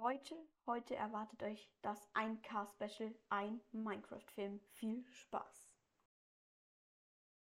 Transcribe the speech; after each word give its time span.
Leute, 0.00 0.36
heute 0.64 0.94
erwartet 0.94 1.42
euch 1.42 1.68
das 1.82 2.08
1K-Special, 2.14 3.12
ein 3.30 3.60
Minecraft-Film. 3.72 4.60
Viel 4.74 5.04
Spaß! 5.08 5.74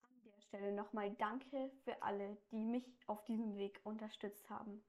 An 0.04 0.23
der 0.23 0.39
Stelle 0.39 0.71
nochmal 0.71 1.13
Danke 1.15 1.70
für 1.83 2.02
alle, 2.02 2.38
die 2.49 2.63
mich 2.63 2.97
auf 3.07 3.25
diesem 3.25 3.57
Weg 3.57 3.81
unterstützt 3.83 4.49
haben. 4.49 4.81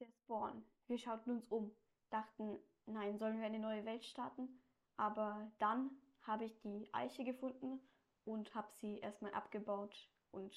Der 0.00 0.10
Spawn. 0.10 0.66
Wir 0.88 0.98
schauten 0.98 1.30
uns 1.30 1.46
um, 1.46 1.72
dachten, 2.10 2.58
nein, 2.86 3.18
sollen 3.18 3.38
wir 3.38 3.46
eine 3.46 3.60
neue 3.60 3.84
Welt 3.84 4.04
starten? 4.04 4.60
Aber 4.96 5.52
dann 5.60 5.88
habe 6.22 6.46
ich 6.46 6.58
die 6.62 6.92
Eiche 6.92 7.22
gefunden 7.22 7.80
und 8.24 8.52
habe 8.56 8.72
sie 8.72 8.98
erstmal 8.98 9.34
abgebaut 9.34 10.10
und 10.32 10.52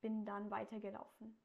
bin 0.00 0.24
dann 0.24 0.50
weitergelaufen. 0.50 1.38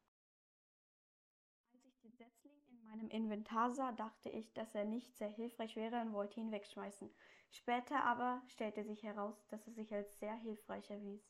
Als 2.22 2.36
ich 2.36 2.42
den 2.42 2.52
Setzling 2.52 2.70
in 2.70 2.84
meinem 2.84 3.10
Inventar 3.10 3.74
sah, 3.74 3.92
dachte 3.94 4.30
ich, 4.30 4.54
dass 4.54 4.76
er 4.76 4.86
nicht 4.86 5.18
sehr 5.18 5.30
hilfreich 5.30 5.76
wäre 5.76 6.02
und 6.02 6.14
wollte 6.14 6.40
ihn 6.40 6.52
wegschmeißen. 6.52 7.10
Später 7.50 8.04
aber 8.04 8.44
stellte 8.48 8.84
sich 8.84 9.04
heraus, 9.04 9.48
dass 9.48 9.66
er 9.68 9.74
sich 9.74 9.94
als 9.94 10.20
sehr 10.20 10.36
hilfreich 10.36 10.90
erwies. 10.90 11.22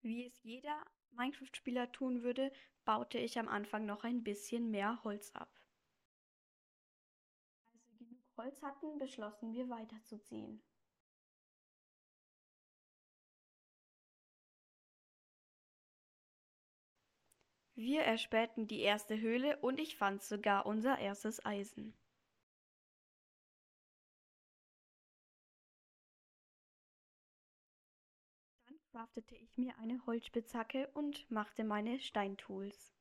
Wie 0.00 0.26
es 0.26 0.42
jeder 0.42 0.84
Minecraft-Spieler 1.12 1.92
tun 1.92 2.22
würde, 2.22 2.52
baute 2.84 3.18
ich 3.18 3.38
am 3.38 3.48
Anfang 3.48 3.86
noch 3.86 4.04
ein 4.04 4.22
bisschen 4.22 4.70
mehr 4.70 5.02
Holz 5.04 5.32
ab. 5.32 5.50
Als 7.72 7.86
wir 7.88 7.98
genug 7.98 8.36
Holz 8.36 8.62
hatten, 8.62 8.98
beschlossen 8.98 9.52
wir 9.52 9.68
weiterzuziehen. 9.68 10.62
Wir 17.78 18.04
erspähten 18.04 18.66
die 18.66 18.80
erste 18.80 19.20
Höhle 19.20 19.58
und 19.58 19.78
ich 19.78 19.96
fand 19.96 20.22
sogar 20.22 20.64
unser 20.64 20.98
erstes 20.98 21.44
Eisen. 21.44 21.94
Dann 28.66 28.78
craftete 28.90 29.34
ich 29.36 29.58
mir 29.58 29.76
eine 29.76 30.04
Holzspitzhacke 30.06 30.88
und 30.94 31.30
machte 31.30 31.64
meine 31.64 32.00
Steintools. 32.00 32.94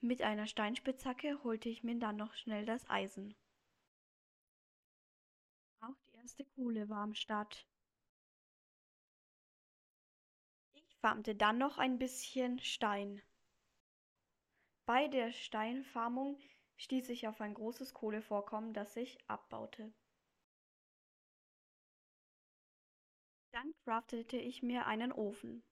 Mit 0.00 0.22
einer 0.22 0.48
Steinspitzhacke 0.48 1.44
holte 1.44 1.68
ich 1.68 1.84
mir 1.84 1.96
dann 2.00 2.16
noch 2.16 2.34
schnell 2.34 2.66
das 2.66 2.90
Eisen. 2.90 3.36
Auch 5.80 5.94
die 6.08 6.16
erste 6.16 6.44
Kohle 6.44 6.88
war 6.88 7.04
am 7.04 7.14
Start. 7.14 7.68
Farmte 11.06 11.36
dann 11.36 11.56
noch 11.56 11.78
ein 11.78 12.00
bisschen 12.00 12.58
Stein. 12.58 13.22
Bei 14.86 15.06
der 15.06 15.30
Steinfarmung 15.30 16.36
stieß 16.78 17.10
ich 17.10 17.28
auf 17.28 17.40
ein 17.40 17.54
großes 17.54 17.94
Kohlevorkommen, 17.94 18.74
das 18.74 18.94
sich 18.94 19.16
abbaute. 19.28 19.94
Dann 23.52 23.72
craftete 23.84 24.36
ich 24.36 24.64
mir 24.64 24.86
einen 24.86 25.12
Ofen. 25.12 25.62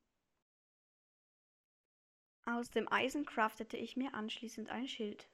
Aus 2.44 2.70
dem 2.70 2.86
Eisen 2.92 3.26
craftete 3.26 3.76
ich 3.76 3.96
mir 3.96 4.14
anschließend 4.14 4.70
ein 4.70 4.86
Schild. 4.86 5.28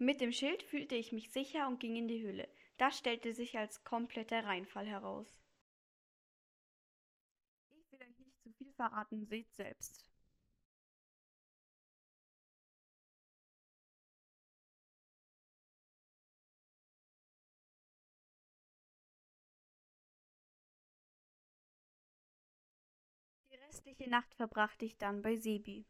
Mit 0.00 0.20
dem 0.20 0.32
Schild 0.32 0.64
fühlte 0.64 0.96
ich 0.96 1.12
mich 1.12 1.30
sicher 1.30 1.68
und 1.68 1.78
ging 1.78 1.94
in 1.94 2.08
die 2.08 2.22
Höhle. 2.22 2.48
Das 2.76 2.98
stellte 2.98 3.32
sich 3.34 3.56
als 3.56 3.84
kompletter 3.84 4.44
Reinfall 4.44 4.86
heraus. 4.86 5.40
Ich 7.70 7.90
will 7.90 8.00
euch 8.00 8.18
nicht 8.18 8.40
zu 8.42 8.52
viel 8.52 8.72
verraten, 8.74 9.26
seht 9.26 9.52
selbst. 9.54 10.04
Die 23.50 23.54
restliche 23.56 24.08
Nacht 24.08 24.34
verbrachte 24.34 24.86
ich 24.86 24.96
dann 24.96 25.20
bei 25.20 25.36
Sebi. 25.36 25.84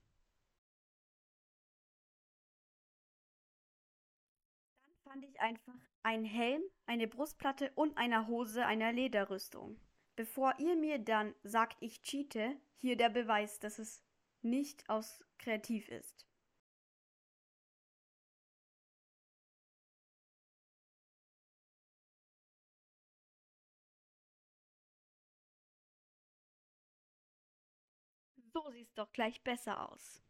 Einfach 5.40 5.74
einen 6.02 6.24
Helm, 6.24 6.62
eine 6.86 7.06
Brustplatte 7.08 7.72
und 7.74 7.96
eine 7.96 8.26
Hose 8.26 8.64
einer 8.66 8.92
Lederrüstung. 8.92 9.78
Bevor 10.16 10.54
ihr 10.58 10.76
mir 10.76 10.98
dann 10.98 11.34
sagt, 11.42 11.76
ich 11.80 12.02
cheate, 12.02 12.56
hier 12.78 12.96
der 12.96 13.08
Beweis, 13.10 13.58
dass 13.58 13.78
es 13.78 14.02
nicht 14.42 14.88
aus 14.88 15.24
kreativ 15.38 15.88
ist. 15.88 16.26
So 28.52 28.70
sieht's 28.70 28.94
doch 28.94 29.12
gleich 29.12 29.42
besser 29.42 29.90
aus. 29.90 30.22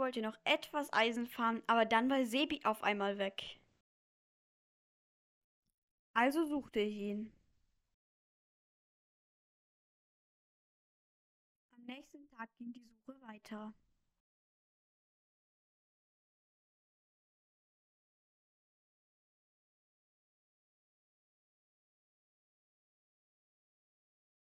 Wollte 0.00 0.22
noch 0.22 0.36
etwas 0.44 0.92
Eisen 0.92 1.26
farmen, 1.28 1.62
aber 1.68 1.84
dann 1.84 2.10
war 2.10 2.24
Sebi 2.24 2.60
auf 2.64 2.82
einmal 2.82 3.18
weg. 3.18 3.60
Also 6.14 6.44
suchte 6.44 6.80
ich 6.80 6.94
ihn. 6.96 7.32
Am 11.74 11.84
nächsten 11.84 12.26
Tag 12.30 12.48
ging 12.58 12.72
die 12.72 12.80
Suche 12.82 13.20
weiter. 13.22 13.72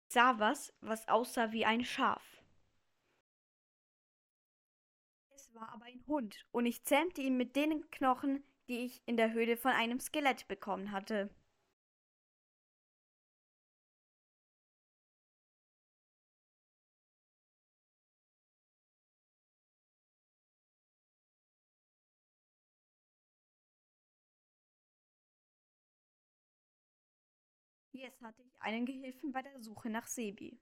Ich 0.09 0.15
sah 0.15 0.39
was, 0.39 0.73
was 0.81 1.07
aussah 1.09 1.53
wie 1.53 1.65
ein 1.65 1.85
Schaf. 1.85 2.38
War 5.61 5.73
aber 5.73 5.85
ein 5.87 6.05
Hund, 6.07 6.45
und 6.53 6.67
ich 6.67 6.85
zähmte 6.85 7.21
ihn 7.21 7.37
mit 7.37 7.57
den 7.57 7.91
Knochen, 7.91 8.43
die 8.69 8.85
ich 8.85 9.03
in 9.07 9.17
der 9.17 9.33
Höhle 9.33 9.57
von 9.57 9.73
einem 9.73 10.01
Skelett 10.01 10.47
bekommen 10.49 10.93
hatte. 10.93 11.31
Jetzt 27.93 28.23
hatte 28.23 28.41
ich 28.43 28.63
einen 28.63 28.87
Gehilfen 28.87 29.31
bei 29.33 29.43
der 29.43 29.61
Suche 29.61 29.91
nach 29.91 30.07
Sebi. 30.07 30.59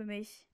Für 0.00 0.06
mich. 0.06 0.49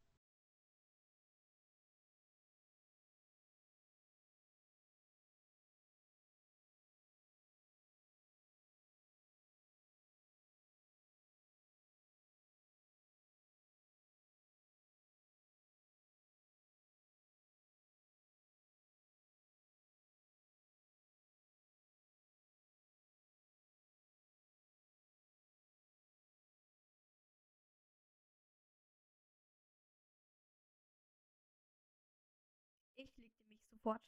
sofort 33.86 34.02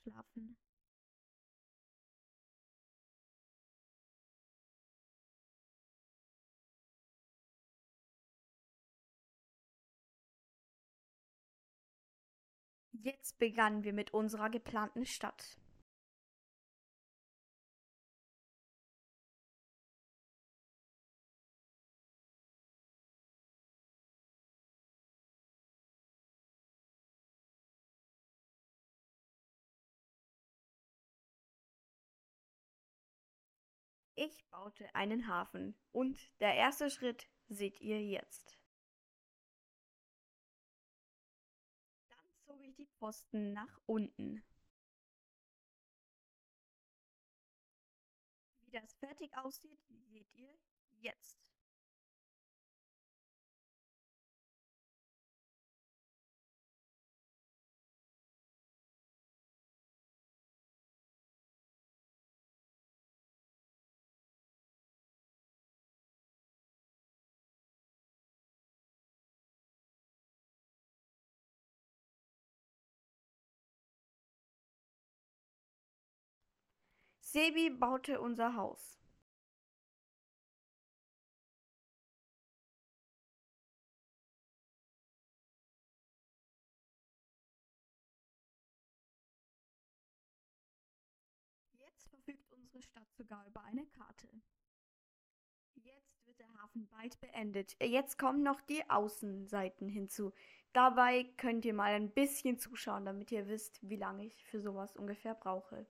Jetzt 13.01 13.39
begannen 13.39 13.85
wir 13.85 13.93
mit 13.93 14.13
unserer 14.13 14.51
geplanten 14.51 15.07
Stadt. 15.07 15.57
Ich 34.21 34.45
baute 34.51 34.93
einen 34.97 35.29
Hafen 35.29 35.77
und 35.93 36.19
der 36.41 36.53
erste 36.57 36.91
Schritt 36.91 37.29
seht 37.47 37.81
ihr 37.81 38.05
jetzt. 38.05 38.59
Dann 42.09 42.35
zog 42.41 42.61
ich 42.65 42.75
die 42.75 42.89
Pfosten 42.89 43.53
nach 43.53 43.81
unten. 43.87 44.45
Wie 48.63 48.71
das 48.73 48.93
fertig 48.95 49.37
aussieht, 49.37 49.79
seht 50.11 50.35
ihr 50.35 50.53
jetzt. 50.95 51.48
Sebi 77.31 77.69
baute 77.69 78.23
unser 78.23 78.57
Haus. 78.57 78.99
Jetzt 91.75 92.09
verfügt 92.09 92.51
unsere 92.51 92.81
Stadt 92.81 93.13
sogar 93.13 93.47
über 93.47 93.63
eine 93.65 93.85
Karte. 93.89 94.27
Jetzt 95.75 96.25
wird 96.25 96.39
der 96.39 96.49
Hafen 96.63 96.89
bald 96.89 97.21
beendet. 97.21 97.77
Jetzt 97.83 98.19
kommen 98.19 98.43
noch 98.43 98.63
die 98.63 98.89
Außenseiten 98.89 99.91
hinzu. 99.91 100.33
Dabei 100.73 101.25
könnt 101.37 101.67
ihr 101.67 101.75
mal 101.75 101.93
ein 101.93 102.11
bisschen 102.11 102.59
zuschauen, 102.59 103.05
damit 103.05 103.31
ihr 103.33 103.49
wisst, 103.49 103.87
wie 103.87 103.97
lange 103.97 104.25
ich 104.25 104.47
für 104.47 104.63
sowas 104.63 104.97
ungefähr 104.97 105.35
brauche. 105.35 105.87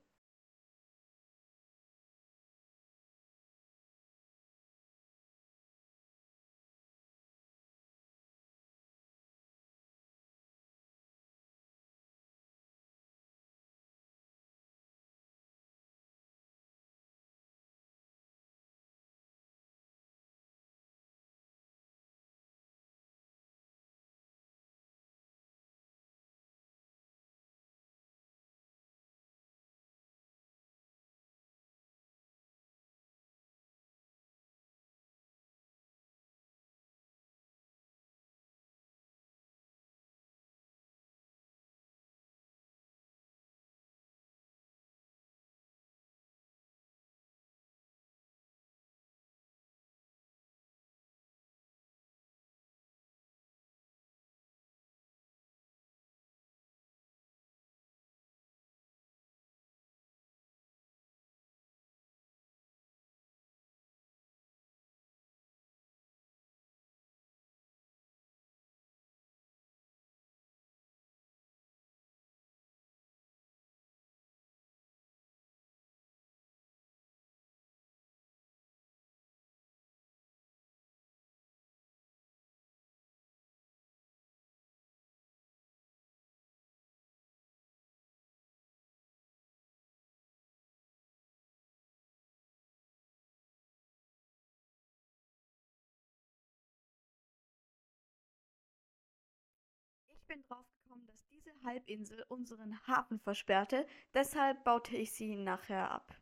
Bin 100.29 100.43
draufgekommen, 100.43 101.07
dass 101.07 101.27
diese 101.29 101.51
Halbinsel 101.65 102.25
unseren 102.29 102.79
Hafen 102.87 103.19
versperrte, 103.19 103.87
deshalb 104.15 104.63
baute 104.63 104.97
ich 104.97 105.13
sie 105.13 105.37
nachher 105.37 105.91
ab. 105.91 106.15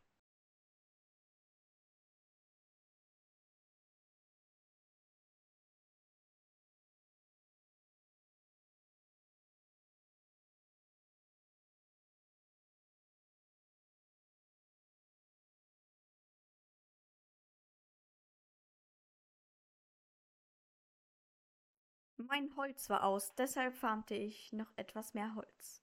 Mein 22.17 22.55
Holz 22.55 22.89
war 22.89 23.03
aus, 23.03 23.33
deshalb 23.35 23.75
farmte 23.75 24.13
ich 24.13 24.51
noch 24.53 24.71
etwas 24.75 25.13
mehr 25.13 25.33
Holz. 25.35 25.81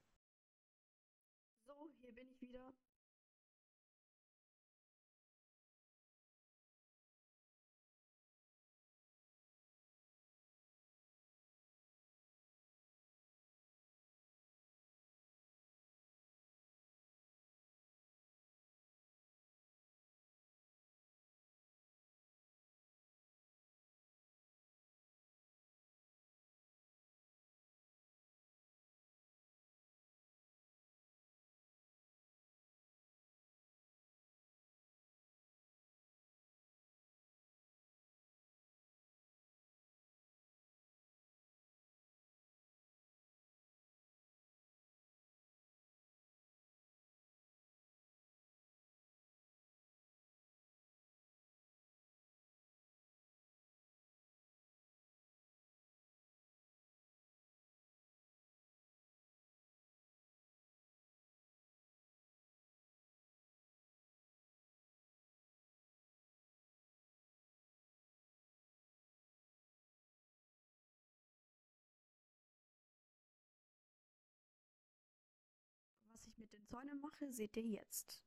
Ich 76.34 76.38
mit 76.38 76.52
den 76.52 76.66
Zäunen 76.66 77.00
mache, 77.00 77.32
seht 77.32 77.56
ihr 77.56 77.62
jetzt. 77.62 78.24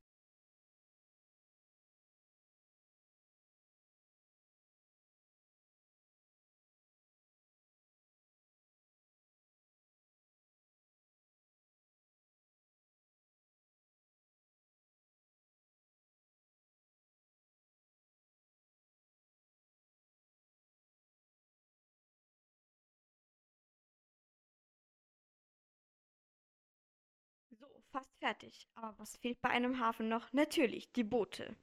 Fast 27.97 28.15
fertig. 28.19 28.67
Aber 28.75 28.93
was 28.99 29.17
fehlt 29.17 29.41
bei 29.41 29.49
einem 29.49 29.79
Hafen 29.79 30.07
noch? 30.07 30.31
Natürlich, 30.31 30.91
die 30.93 31.03
Boote. 31.03 31.55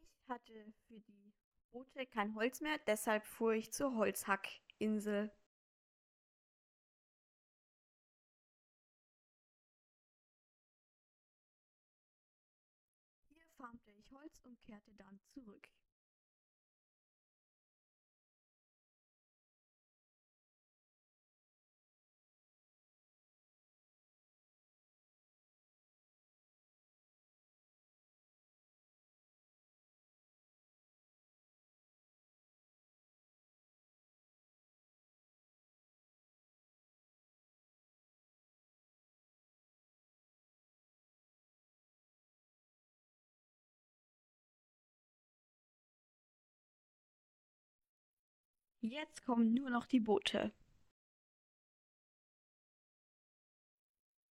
Ich 0.00 0.28
hatte 0.28 0.72
für 0.88 1.00
die 1.00 1.32
Boote 1.70 2.06
kein 2.06 2.34
Holz 2.34 2.60
mehr, 2.60 2.78
deshalb 2.86 3.24
fuhr 3.24 3.52
ich 3.54 3.72
zur 3.72 3.94
Holzhackinsel. 3.96 5.30
Jetzt 48.84 49.24
kommen 49.24 49.54
nur 49.54 49.70
noch 49.70 49.86
die 49.86 50.00
Boote. 50.00 50.52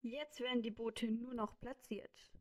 Jetzt 0.02 0.40
werden 0.40 0.62
die 0.62 0.72
Boote 0.72 1.08
nur 1.08 1.34
noch 1.34 1.60
platziert. 1.60 2.32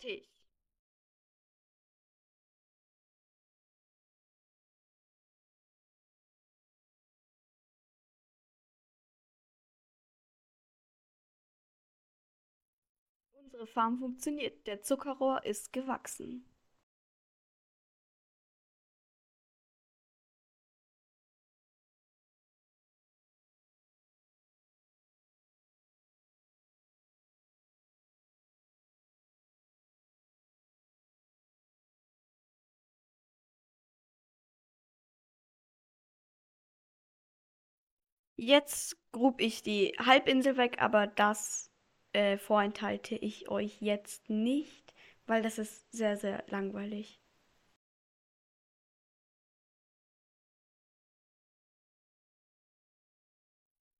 Fertig. 0.00 0.26
Unsere 13.32 13.66
Farm 13.66 13.98
funktioniert. 13.98 14.68
Der 14.68 14.82
Zuckerrohr 14.82 15.44
ist 15.44 15.72
gewachsen. 15.72 16.44
Jetzt 38.42 38.96
grub 39.12 39.40
ich 39.40 39.62
die 39.62 39.94
Halbinsel 39.98 40.56
weg, 40.56 40.80
aber 40.80 41.06
das 41.06 41.70
äh, 42.14 42.38
vorenthalte 42.38 43.14
ich 43.14 43.48
euch 43.50 43.82
jetzt 43.82 44.30
nicht, 44.30 44.94
weil 45.26 45.42
das 45.42 45.58
ist 45.58 45.92
sehr, 45.92 46.16
sehr 46.16 46.42
langweilig. 46.48 47.20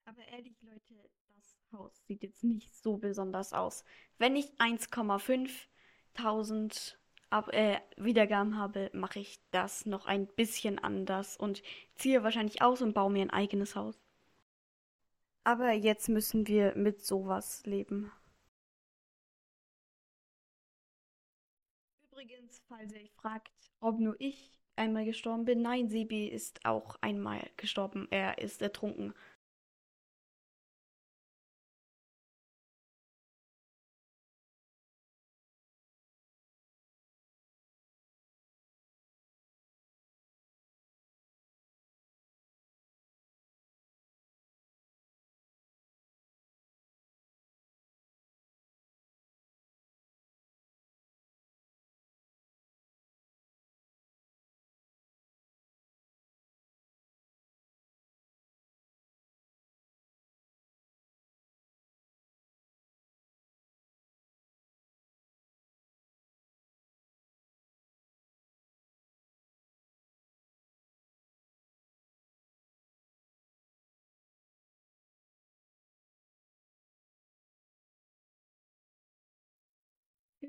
Aber 0.04 0.26
ehrlich, 0.28 0.56
Leute, 0.62 0.94
das 1.36 1.56
Haus 1.72 1.92
sieht 2.06 2.22
jetzt 2.22 2.44
nicht 2.44 2.74
so 2.74 2.96
besonders 2.98 3.52
aus. 3.52 3.84
Wenn 4.18 4.36
ich 4.36 4.52
1,5 4.58 5.68
Ab 7.30 7.52
äh, 7.52 7.78
Wiedergaben 7.96 8.58
habe, 8.58 8.90
mache 8.92 9.20
ich 9.20 9.40
das 9.52 9.86
noch 9.86 10.06
ein 10.06 10.26
bisschen 10.26 10.78
anders 10.80 11.36
und 11.36 11.62
ziehe 11.94 12.22
wahrscheinlich 12.24 12.62
aus 12.62 12.82
und 12.82 12.92
baue 12.94 13.10
mir 13.12 13.22
ein 13.22 13.30
eigenes 13.30 13.76
Haus. 13.76 14.09
Aber 15.44 15.72
jetzt 15.72 16.08
müssen 16.08 16.46
wir 16.46 16.74
mit 16.76 17.04
sowas 17.04 17.62
leben. 17.66 18.10
Übrigens, 22.10 22.62
falls 22.68 22.92
ihr 22.92 23.00
euch 23.00 23.12
fragt, 23.12 23.50
ob 23.80 23.98
nur 23.98 24.16
ich 24.18 24.58
einmal 24.76 25.04
gestorben 25.04 25.44
bin, 25.44 25.62
nein, 25.62 25.88
Sebi 25.88 26.26
ist 26.28 26.64
auch 26.66 26.96
einmal 27.00 27.48
gestorben. 27.56 28.06
Er 28.10 28.38
ist 28.38 28.60
ertrunken. 28.62 29.14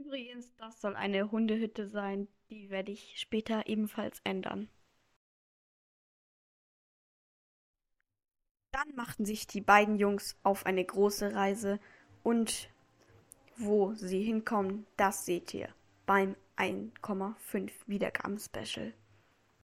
Übrigens, 0.04 0.56
das 0.56 0.82
soll 0.82 0.96
eine 0.96 1.30
Hundehütte 1.32 1.88
sein. 1.88 2.28
Die 2.50 2.72
werde 2.72 2.92
ich 2.92 3.20
später 3.20 3.68
ebenfalls 3.68 4.20
ändern. 4.24 4.68
Dann 8.72 8.96
machten 8.96 9.26
sich 9.26 9.46
die 9.46 9.62
beiden 9.62 9.98
Jungs 9.98 10.38
auf 10.42 10.66
eine 10.66 10.84
große 10.84 11.36
Reise 11.36 11.80
und 12.24 12.70
wo 13.58 13.94
sie 13.94 14.24
hinkommen, 14.24 14.88
das 14.98 15.26
seht 15.26 15.54
ihr 15.54 15.70
beim 16.08 16.36
1,5 16.58 17.72
Wiedergaben-Special. 17.86 18.94